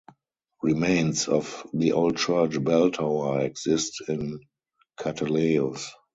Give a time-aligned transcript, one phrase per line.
[0.63, 4.39] Remains of the old church bell-tower exist in
[4.99, 5.85] Kateleios.